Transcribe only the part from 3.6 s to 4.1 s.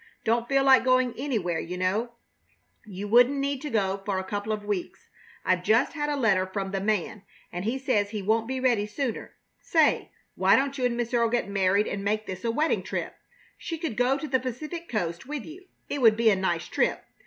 to go